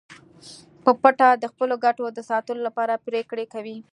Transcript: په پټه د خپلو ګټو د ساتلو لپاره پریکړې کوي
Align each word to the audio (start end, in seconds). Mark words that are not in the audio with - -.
په 0.83 0.91
پټه 1.01 1.29
د 1.37 1.43
خپلو 1.51 1.75
ګټو 1.85 2.05
د 2.11 2.19
ساتلو 2.29 2.61
لپاره 2.67 3.01
پریکړې 3.07 3.45
کوي 3.53 3.77